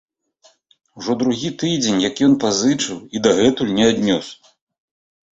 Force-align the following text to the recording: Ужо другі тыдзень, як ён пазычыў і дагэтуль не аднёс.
Ужо 0.99 1.15
другі 1.21 1.49
тыдзень, 1.63 1.99
як 2.09 2.21
ён 2.27 2.33
пазычыў 2.43 2.97
і 3.19 3.21
дагэтуль 3.27 3.75
не 3.81 3.85
аднёс. 3.91 4.25